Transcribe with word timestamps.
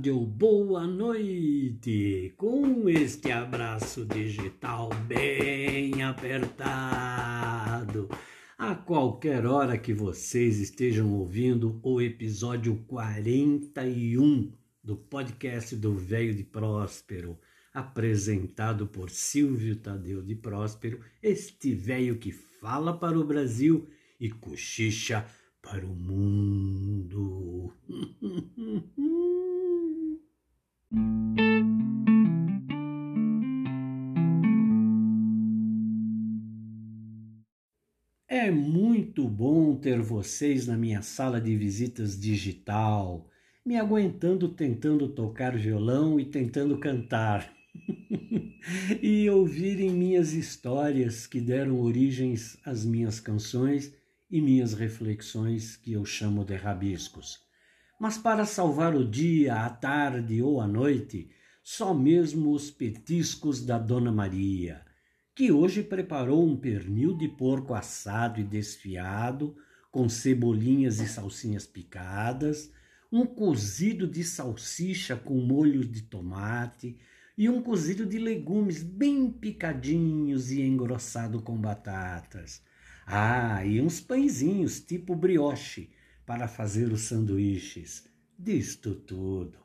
tarde 0.00 0.10
ou 0.10 0.24
boa 0.26 0.86
noite, 0.86 2.32
com 2.38 2.88
este 2.88 3.30
abraço 3.30 4.06
digital 4.06 4.88
bem 5.06 6.02
apertado. 6.02 6.48
A 8.56 8.74
qualquer 8.74 9.44
hora 9.44 9.76
que 9.76 9.92
vocês 9.92 10.58
estejam 10.58 11.12
ouvindo 11.12 11.78
o 11.82 12.00
episódio 12.00 12.82
41 12.86 14.50
do 14.82 14.96
podcast 14.96 15.76
do 15.76 15.94
Velho 15.94 16.34
de 16.34 16.44
Próspero, 16.44 17.38
apresentado 17.74 18.86
por 18.86 19.10
Silvio 19.10 19.76
Tadeu 19.76 20.22
de 20.22 20.34
Próspero, 20.34 21.00
este 21.22 21.74
velho 21.74 22.16
que 22.16 22.32
fala 22.32 22.96
para 22.96 23.18
o 23.18 23.24
Brasil 23.24 23.86
e 24.18 24.30
cochicha 24.30 25.26
para 25.60 25.84
o 25.84 25.94
mundo. 25.94 27.74
É 38.26 38.50
muito 38.50 39.28
bom 39.28 39.76
ter 39.76 40.00
vocês 40.00 40.66
na 40.66 40.76
minha 40.76 41.02
sala 41.02 41.40
de 41.40 41.56
visitas 41.56 42.18
digital, 42.18 43.28
me 43.66 43.76
aguentando 43.76 44.48
tentando 44.48 45.08
tocar 45.08 45.56
violão 45.56 46.18
e 46.18 46.24
tentando 46.24 46.78
cantar. 46.78 47.52
e 49.02 49.28
ouvirem 49.28 49.90
minhas 49.90 50.32
histórias 50.32 51.26
que 51.26 51.40
deram 51.40 51.80
origens 51.80 52.56
às 52.64 52.84
minhas 52.84 53.20
canções 53.20 53.94
e 54.30 54.40
minhas 54.40 54.74
reflexões 54.74 55.76
que 55.76 55.92
eu 55.92 56.04
chamo 56.04 56.44
de 56.44 56.54
rabiscos. 56.54 57.49
Mas 58.00 58.16
para 58.16 58.46
salvar 58.46 58.96
o 58.96 59.06
dia, 59.06 59.56
a 59.56 59.68
tarde 59.68 60.40
ou 60.40 60.58
a 60.58 60.66
noite, 60.66 61.28
só 61.62 61.92
mesmo 61.92 62.50
os 62.52 62.70
petiscos 62.70 63.60
da 63.60 63.78
Dona 63.78 64.10
Maria, 64.10 64.80
que 65.34 65.52
hoje 65.52 65.82
preparou 65.82 66.42
um 66.42 66.56
pernil 66.56 67.14
de 67.14 67.28
porco 67.28 67.74
assado 67.74 68.40
e 68.40 68.42
desfiado, 68.42 69.54
com 69.90 70.08
cebolinhas 70.08 70.98
e 70.98 71.06
salsinhas 71.06 71.66
picadas, 71.66 72.72
um 73.12 73.26
cozido 73.26 74.06
de 74.06 74.24
salsicha 74.24 75.14
com 75.14 75.34
molho 75.34 75.84
de 75.84 76.00
tomate 76.00 76.96
e 77.36 77.50
um 77.50 77.60
cozido 77.60 78.06
de 78.06 78.18
legumes 78.18 78.82
bem 78.82 79.30
picadinhos 79.30 80.50
e 80.50 80.62
engrossado 80.62 81.42
com 81.42 81.54
batatas. 81.54 82.62
Ah, 83.06 83.62
e 83.62 83.78
uns 83.78 84.00
pãezinhos 84.00 84.80
tipo 84.80 85.14
brioche 85.14 85.90
para 86.30 86.46
fazer 86.46 86.92
os 86.92 87.00
sanduíches. 87.00 88.08
Disto 88.38 88.94
tudo. 88.94 89.58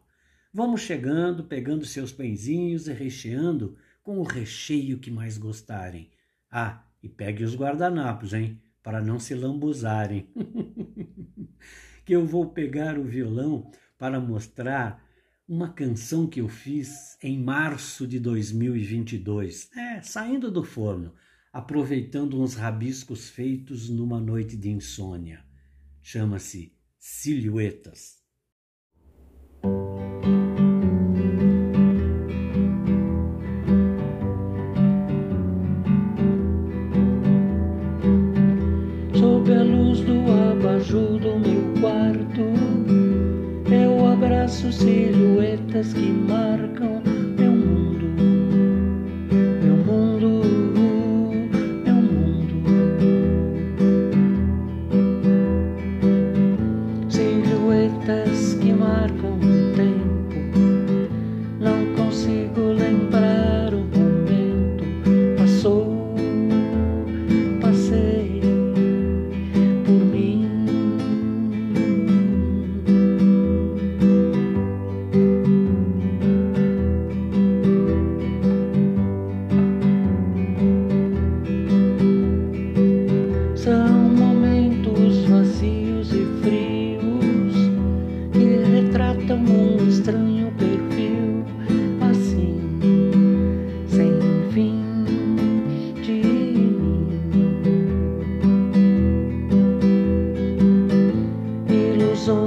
Vamos 0.52 0.82
chegando, 0.82 1.44
pegando 1.44 1.86
seus 1.86 2.12
pãezinhos 2.12 2.88
e 2.88 2.92
recheando 2.92 3.78
com 4.02 4.18
o 4.18 4.24
recheio 4.24 4.98
que 4.98 5.12
mais 5.12 5.38
gostarem. 5.38 6.10
Ah, 6.50 6.84
e 7.04 7.08
pegue 7.08 7.44
os 7.44 7.56
guardanapos, 7.56 8.34
hein? 8.34 8.60
Para 8.82 9.00
não 9.00 9.20
se 9.20 9.36
lambuzarem. 9.36 10.28
que 12.04 12.16
eu 12.16 12.26
vou 12.26 12.50
pegar 12.50 12.98
o 12.98 13.04
violão 13.04 13.70
para 13.96 14.20
mostrar 14.20 15.08
uma 15.48 15.72
canção 15.72 16.26
que 16.26 16.42
eu 16.42 16.50
fiz 16.50 17.16
em 17.22 17.38
março 17.38 18.08
de 18.08 18.20
2022. 18.20 19.70
É, 19.78 20.02
saindo 20.02 20.50
do 20.50 20.64
forno 20.64 21.14
aproveitando 21.56 22.42
uns 22.42 22.54
rabiscos 22.54 23.30
feitos 23.30 23.88
numa 23.90 24.20
noite 24.20 24.58
de 24.58 24.70
insônia. 24.70 25.45
Chama-se 26.08 26.72
Silhuetas. 27.00 28.22
Sob 39.18 39.52
a 39.52 39.64
luz 39.64 40.02
do 40.02 40.32
abajur 40.52 41.20
do 41.20 41.40
meu 41.40 41.82
quarto, 41.82 42.54
eu 43.74 44.06
abraço 44.06 44.72
silhuetas 44.72 45.92
que 45.92 46.08
marcam 46.08 47.02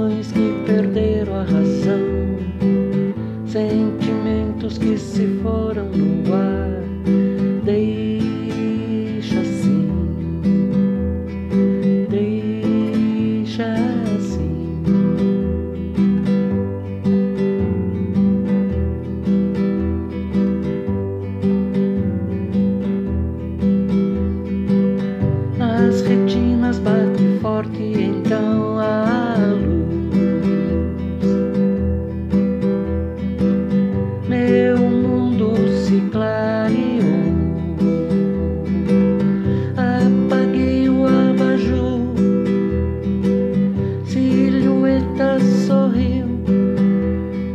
corações 0.09 0.31
que 0.31 0.63
perderam 0.65 1.35
a 1.35 1.43
razão, 1.43 1.99
sentimentos 3.45 4.77
que 4.77 4.97
se 4.97 5.27
foram 5.41 5.85
no 5.85 6.08
sorriu, 45.67 46.25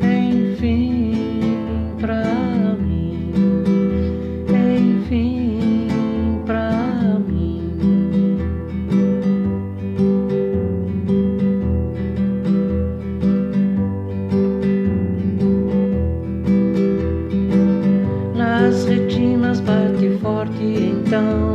enfim, 0.03 1.57
pra 1.99 2.23
mim, 2.79 3.33
enfim, 4.51 6.43
pra 6.45 7.19
mim. 7.27 7.63
Nas 18.37 18.85
retinas 18.85 19.61
bate 19.61 20.19
forte 20.21 20.63
então. 20.63 21.54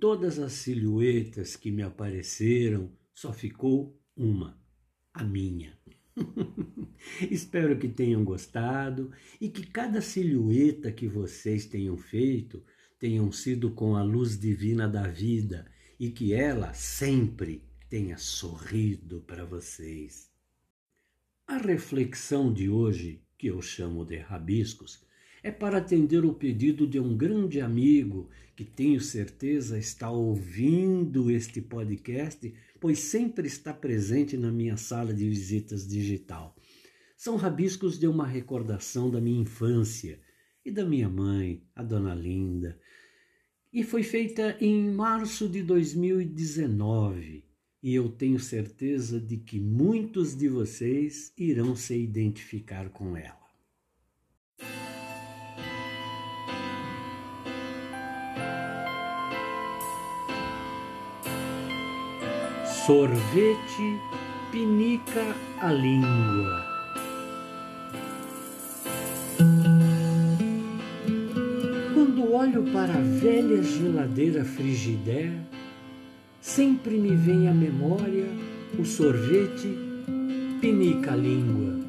Todas 0.00 0.38
as 0.38 0.54
silhuetas 0.54 1.56
que 1.56 1.70
me 1.70 1.82
apareceram, 1.82 2.90
só 3.14 3.32
ficou 3.32 4.00
uma, 4.16 4.58
a 5.12 5.22
minha. 5.22 5.78
Espero 7.30 7.78
que 7.78 7.88
tenham 7.88 8.24
gostado 8.24 9.12
e 9.40 9.48
que 9.48 9.66
cada 9.66 10.00
silhueta 10.00 10.90
que 10.90 11.06
vocês 11.06 11.66
tenham 11.66 11.96
feito 11.98 12.64
tenham 12.98 13.30
sido 13.30 13.70
com 13.72 13.94
a 13.94 14.02
luz 14.02 14.38
divina 14.38 14.88
da 14.88 15.06
vida 15.06 15.70
e 15.98 16.10
que 16.10 16.32
ela 16.32 16.72
sempre 16.72 17.62
tenha 17.88 18.16
sorrido 18.16 19.20
para 19.26 19.44
vocês. 19.44 20.30
A 21.46 21.58
reflexão 21.58 22.52
de 22.52 22.70
hoje, 22.70 23.22
que 23.36 23.48
eu 23.48 23.60
chamo 23.60 24.04
de 24.04 24.16
rabiscos, 24.16 25.04
é 25.42 25.50
para 25.50 25.78
atender 25.78 26.24
o 26.24 26.34
pedido 26.34 26.86
de 26.86 27.00
um 27.00 27.16
grande 27.16 27.60
amigo 27.60 28.28
que 28.54 28.64
tenho 28.64 29.00
certeza 29.00 29.78
está 29.78 30.10
ouvindo 30.10 31.30
este 31.30 31.62
podcast, 31.62 32.52
pois 32.78 32.98
sempre 32.98 33.46
está 33.46 33.72
presente 33.72 34.36
na 34.36 34.52
minha 34.52 34.76
sala 34.76 35.14
de 35.14 35.26
visitas 35.26 35.86
digital. 35.86 36.54
São 37.16 37.36
rabiscos 37.36 37.98
de 37.98 38.06
uma 38.06 38.26
recordação 38.26 39.10
da 39.10 39.20
minha 39.20 39.40
infância 39.42 40.20
e 40.64 40.70
da 40.70 40.84
minha 40.84 41.08
mãe, 41.08 41.62
a 41.74 41.82
dona 41.82 42.14
Linda. 42.14 42.78
E 43.72 43.82
foi 43.82 44.02
feita 44.02 44.56
em 44.60 44.90
março 44.90 45.48
de 45.48 45.62
2019, 45.62 47.44
e 47.82 47.94
eu 47.94 48.10
tenho 48.10 48.38
certeza 48.38 49.18
de 49.18 49.38
que 49.38 49.58
muitos 49.58 50.36
de 50.36 50.48
vocês 50.48 51.32
irão 51.38 51.74
se 51.74 51.96
identificar 51.96 52.90
com 52.90 53.16
ela. 53.16 53.39
Sorvete 62.86 64.00
pinica 64.50 65.36
a 65.60 65.70
língua. 65.70 66.64
Quando 71.92 72.32
olho 72.32 72.62
para 72.72 72.94
a 72.94 73.00
velha 73.00 73.62
geladeira 73.62 74.46
Frigidaire, 74.46 75.40
sempre 76.40 76.96
me 76.96 77.14
vem 77.14 77.48
à 77.48 77.52
memória 77.52 78.26
o 78.78 78.84
sorvete 78.86 79.76
pinica 80.62 81.12
a 81.12 81.16
língua, 81.16 81.80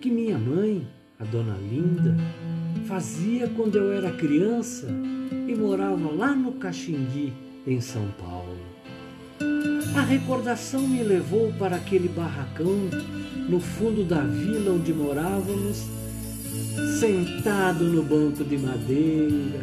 que 0.00 0.10
minha 0.10 0.38
mãe, 0.38 0.88
a 1.20 1.24
dona 1.24 1.58
Linda, 1.70 2.16
fazia 2.86 3.46
quando 3.48 3.76
eu 3.76 3.92
era 3.92 4.10
criança 4.10 4.88
e 5.46 5.54
morava 5.54 6.10
lá 6.10 6.34
no 6.34 6.52
Caxingui, 6.52 7.34
em 7.66 7.78
São 7.78 8.08
Paulo. 8.18 8.71
A 9.94 10.00
recordação 10.00 10.88
me 10.88 11.02
levou 11.02 11.52
para 11.58 11.76
aquele 11.76 12.08
barracão 12.08 12.88
no 13.48 13.60
fundo 13.60 14.02
da 14.04 14.22
vila 14.22 14.72
onde 14.72 14.92
morávamos, 14.92 15.84
sentado 16.98 17.84
no 17.84 18.02
banco 18.02 18.42
de 18.42 18.56
madeira, 18.56 19.60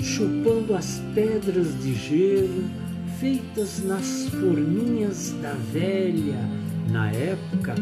chupando 0.00 0.74
as 0.74 1.02
pedras 1.14 1.76
de 1.82 1.94
gelo 1.94 2.70
feitas 3.18 3.82
nas 3.82 4.28
forminhas 4.28 5.34
da 5.42 5.52
velha, 5.72 6.38
na 6.88 7.10
época, 7.10 7.74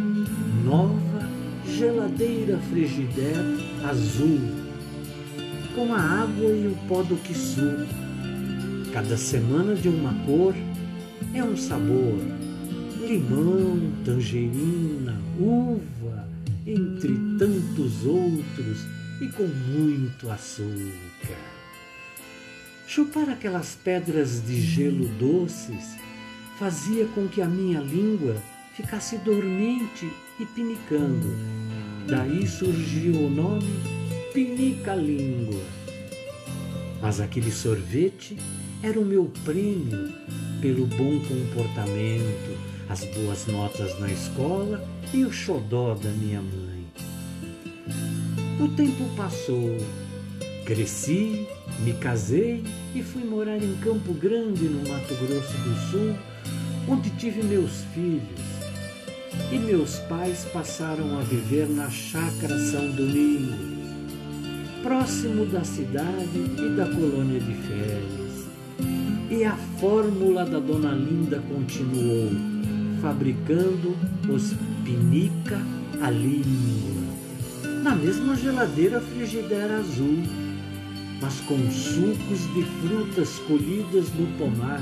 nova 0.65 1.29
geladeira 1.67 2.56
frigideira 2.71 3.44
azul, 3.85 4.41
com 5.75 5.93
a 5.93 6.00
água 6.00 6.50
e 6.50 6.67
o 6.67 6.88
pó 6.88 7.03
do 7.03 7.17
quiçu, 7.17 7.87
cada 8.94 9.19
semana 9.19 9.75
de 9.75 9.91
uma 9.91 10.15
cor 10.25 10.55
é 11.34 11.42
um 11.42 11.56
sabor. 11.56 12.18
Limão, 13.00 13.92
tangerina, 14.04 15.20
uva, 15.38 16.28
entre 16.66 17.14
tantos 17.38 18.04
outros 18.04 18.86
e 19.20 19.28
com 19.28 19.46
muito 19.46 20.30
açúcar. 20.30 21.38
Chupar 22.86 23.28
aquelas 23.28 23.76
pedras 23.76 24.44
de 24.46 24.60
gelo 24.60 25.08
doces 25.18 25.96
fazia 26.58 27.06
com 27.06 27.28
que 27.28 27.42
a 27.42 27.46
minha 27.46 27.80
língua 27.80 28.36
ficasse 28.74 29.18
dormente 29.18 30.10
e 30.38 30.46
pinicando. 30.46 31.28
Daí 32.08 32.46
surgiu 32.46 33.26
o 33.26 33.30
nome 33.30 33.66
Pinica-língua. 34.32 35.62
Mas 37.00 37.20
aquele 37.20 37.50
sorvete 37.50 38.36
era 38.82 39.00
o 39.00 39.04
meu 39.04 39.32
prêmio 39.44 40.12
pelo 40.66 40.84
bom 40.84 41.20
comportamento, 41.20 42.58
as 42.88 43.04
boas 43.14 43.46
notas 43.46 44.00
na 44.00 44.10
escola 44.10 44.84
e 45.14 45.24
o 45.24 45.32
xodó 45.32 45.94
da 45.94 46.10
minha 46.10 46.42
mãe. 46.42 46.84
O 48.58 48.66
tempo 48.74 49.04
passou, 49.16 49.76
cresci, 50.64 51.46
me 51.84 51.92
casei 51.92 52.64
e 52.96 53.00
fui 53.00 53.22
morar 53.22 53.58
em 53.58 53.76
Campo 53.76 54.12
Grande, 54.12 54.64
no 54.64 54.88
Mato 54.88 55.14
Grosso 55.14 55.56
do 55.58 55.76
Sul, 55.88 56.16
onde 56.88 57.10
tive 57.10 57.44
meus 57.44 57.84
filhos. 57.94 58.56
E 59.52 59.58
meus 59.58 60.00
pais 60.00 60.46
passaram 60.52 61.16
a 61.16 61.22
viver 61.22 61.68
na 61.68 61.88
Chácara 61.90 62.58
São 62.58 62.90
Domingos, 62.90 63.54
próximo 64.82 65.46
da 65.46 65.62
cidade 65.62 66.38
e 66.58 66.76
da 66.76 66.86
colônia 66.86 67.38
de 67.38 67.54
férias. 67.54 68.25
E 69.28 69.44
a 69.44 69.56
fórmula 69.81 70.44
da 70.44 70.61
Dona 70.61 70.93
Linda 70.93 71.43
continuou, 71.49 72.31
fabricando 73.02 73.96
os 74.32 74.55
pinica 74.84 75.61
a 76.00 76.11
língua, 76.11 77.02
na 77.83 77.97
mesma 77.97 78.37
geladeira 78.37 79.00
frigideira 79.00 79.78
azul, 79.78 80.23
mas 81.21 81.40
com 81.40 81.59
sucos 81.73 82.54
de 82.54 82.62
frutas 82.80 83.40
colhidas 83.49 84.12
no 84.14 84.28
pomar, 84.38 84.80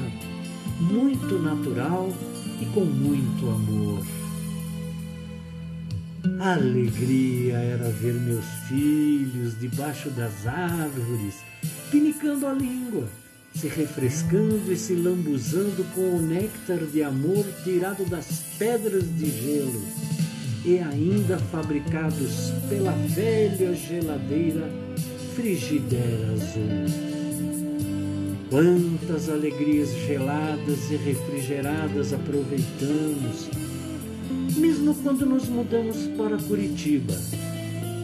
muito 0.78 1.38
natural 1.38 2.12
e 2.60 2.66
com 2.66 2.84
muito 2.84 3.48
amor. 3.48 4.04
A 6.40 6.52
alegria 6.52 7.56
era 7.56 7.88
ver 7.88 8.12
meus 8.12 8.44
filhos 8.68 9.58
debaixo 9.58 10.10
das 10.10 10.46
árvores, 10.46 11.36
pinicando 11.90 12.46
a 12.46 12.52
língua 12.52 13.08
se 13.54 13.68
refrescando 13.68 14.72
e 14.72 14.76
se 14.76 14.94
lambuzando 14.94 15.84
com 15.94 16.16
o 16.16 16.22
néctar 16.22 16.78
de 16.78 17.02
amor 17.02 17.44
tirado 17.62 18.04
das 18.04 18.42
pedras 18.58 19.04
de 19.16 19.30
gelo 19.30 19.82
e 20.64 20.78
ainda 20.78 21.38
fabricados 21.38 22.50
pela 22.68 22.92
velha 22.92 23.74
geladeira 23.74 24.68
Frigideira 25.34 26.32
Azul. 26.32 27.24
Quantas 28.50 29.28
alegrias 29.28 29.90
geladas 30.06 30.90
e 30.90 30.96
refrigeradas 30.96 32.12
aproveitamos, 32.12 33.50
mesmo 34.56 34.94
quando 34.96 35.26
nos 35.26 35.48
mudamos 35.48 36.06
para 36.16 36.38
Curitiba, 36.38 37.14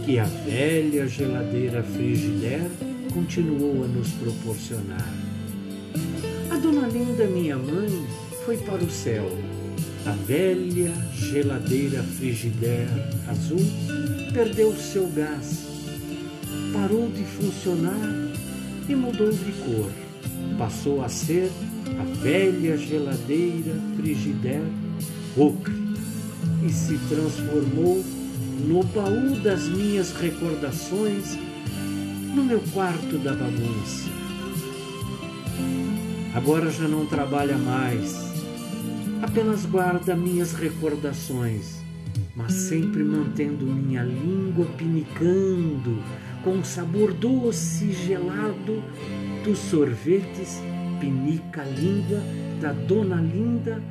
que 0.05 0.19
a 0.19 0.25
velha 0.25 1.07
geladeira 1.07 1.83
Frigideira 1.83 2.71
continuou 3.13 3.85
a 3.85 3.89
nos 3.89 4.09
proporcionar. 4.13 5.30
Dona 6.71 6.87
Linda, 6.87 7.27
minha 7.27 7.57
mãe, 7.57 8.07
foi 8.45 8.57
para 8.59 8.77
o 8.77 8.89
céu. 8.89 9.29
A 10.07 10.13
velha 10.13 10.93
geladeira 11.13 12.01
frigideira 12.01 13.11
azul 13.27 13.59
perdeu 14.33 14.73
seu 14.77 15.09
gás, 15.09 15.67
parou 16.73 17.09
de 17.09 17.25
funcionar 17.25 18.15
e 18.89 18.95
mudou 18.95 19.33
de 19.33 19.53
cor. 19.65 19.91
Passou 20.57 21.03
a 21.03 21.09
ser 21.09 21.51
a 21.99 22.05
velha 22.23 22.77
geladeira 22.77 23.75
frigideira 23.97 24.71
ocre 25.37 25.75
e 26.65 26.73
se 26.73 26.97
transformou 27.09 28.01
no 28.65 28.85
baú 28.85 29.35
das 29.43 29.65
minhas 29.65 30.13
recordações 30.13 31.37
no 32.33 32.45
meu 32.45 32.61
quarto 32.73 33.19
da 33.19 33.33
bagunça. 33.33 34.21
Agora 36.33 36.71
já 36.71 36.87
não 36.87 37.07
trabalha 37.07 37.59
mais, 37.59 38.15
apenas 39.21 39.67
guarda 39.67 40.15
minhas 40.15 40.53
recordações, 40.53 41.83
mas 42.37 42.53
sempre 42.53 43.03
mantendo 43.03 43.67
minha 43.67 44.05
língua 44.05 44.67
pinicando 44.79 46.03
com 46.45 46.59
o 46.59 46.65
sabor 46.65 47.13
doce 47.13 47.87
e 47.87 47.93
gelado 47.93 48.83
dos 49.45 49.59
sorvetes 49.59 50.61
pinica 51.01 51.65
língua 51.65 52.21
da 52.61 52.73
Dona 52.73 53.21
Linda 53.21 53.83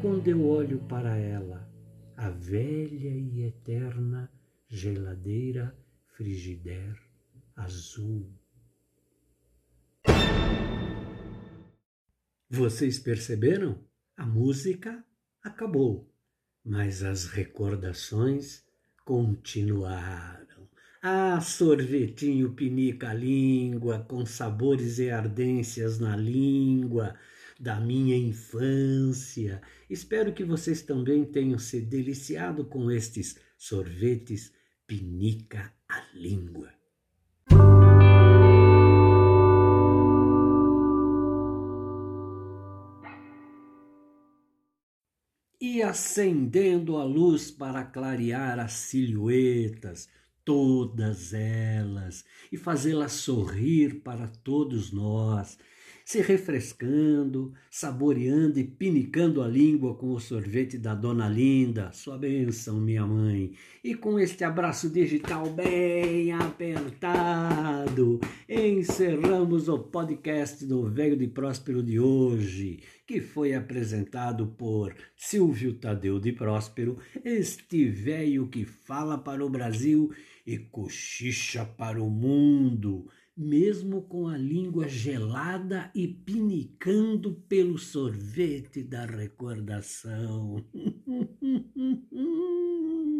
quando 0.00 0.28
eu 0.28 0.46
olho 0.46 0.78
para 0.88 1.16
ela, 1.16 1.68
a 2.16 2.30
velha 2.30 3.10
e 3.10 3.42
eterna 3.42 4.30
geladeira 4.68 5.74
frigider 6.16 6.96
azul. 7.56 8.39
Vocês 12.52 12.98
perceberam? 12.98 13.78
A 14.16 14.26
música 14.26 15.04
acabou, 15.40 16.12
mas 16.64 17.04
as 17.04 17.26
recordações 17.26 18.64
continuaram. 19.04 20.68
Ah, 21.00 21.40
sorvetinho 21.40 22.52
pinica 22.52 23.10
a 23.10 23.14
língua, 23.14 24.00
com 24.00 24.26
sabores 24.26 24.98
e 24.98 25.10
ardências 25.10 26.00
na 26.00 26.16
língua 26.16 27.14
da 27.60 27.78
minha 27.78 28.16
infância. 28.16 29.62
Espero 29.88 30.32
que 30.32 30.42
vocês 30.42 30.82
também 30.82 31.24
tenham 31.24 31.58
se 31.58 31.80
deliciado 31.80 32.64
com 32.64 32.90
estes 32.90 33.38
sorvetes 33.56 34.52
pinica 34.88 35.72
a 35.88 36.04
língua. 36.12 36.79
E 45.60 45.82
acendendo 45.82 46.96
a 46.96 47.04
luz 47.04 47.50
para 47.50 47.84
clarear 47.84 48.58
as 48.58 48.72
silhuetas, 48.72 50.08
todas 50.42 51.34
elas, 51.34 52.24
e 52.50 52.56
fazê-las 52.56 53.12
sorrir 53.12 54.00
para 54.00 54.26
todos 54.26 54.90
nós, 54.90 55.58
se 56.10 56.20
refrescando, 56.20 57.54
saboreando 57.70 58.58
e 58.58 58.64
pinicando 58.64 59.40
a 59.40 59.46
língua 59.46 59.94
com 59.94 60.08
o 60.08 60.18
sorvete 60.18 60.76
da 60.76 60.92
Dona 60.92 61.28
Linda, 61.28 61.92
sua 61.92 62.18
bênção, 62.18 62.80
minha 62.80 63.06
mãe, 63.06 63.52
e 63.84 63.94
com 63.94 64.18
este 64.18 64.42
abraço 64.42 64.90
digital 64.90 65.48
bem 65.50 66.32
apertado, 66.32 68.18
encerramos 68.48 69.68
o 69.68 69.78
podcast 69.78 70.66
do 70.66 70.90
Velho 70.90 71.16
de 71.16 71.28
Próspero 71.28 71.80
de 71.80 72.00
hoje, 72.00 72.82
que 73.06 73.20
foi 73.20 73.54
apresentado 73.54 74.48
por 74.48 74.92
Silvio 75.16 75.74
Tadeu 75.74 76.18
de 76.18 76.32
Próspero, 76.32 76.96
este 77.24 77.88
velho 77.88 78.48
que 78.48 78.64
fala 78.64 79.16
para 79.16 79.46
o 79.46 79.48
Brasil 79.48 80.10
e 80.44 80.58
cochicha 80.58 81.64
para 81.64 82.02
o 82.02 82.10
mundo 82.10 83.06
mesmo 83.40 84.02
com 84.02 84.28
a 84.28 84.36
língua 84.36 84.86
gelada 84.86 85.90
e 85.94 86.06
pinicando 86.06 87.32
pelo 87.48 87.78
sorvete 87.78 88.82
da 88.82 89.06
recordação. 89.06 90.62